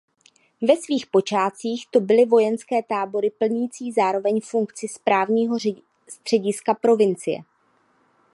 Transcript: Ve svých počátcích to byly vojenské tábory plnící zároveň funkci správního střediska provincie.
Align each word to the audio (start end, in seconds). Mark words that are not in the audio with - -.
Ve 0.61 0.77
svých 0.77 1.05
počátcích 1.07 1.85
to 1.91 1.99
byly 1.99 2.25
vojenské 2.25 2.83
tábory 2.83 3.29
plnící 3.29 3.91
zároveň 3.91 4.41
funkci 4.41 4.87
správního 4.87 5.57
střediska 6.09 6.73
provincie. 6.73 7.37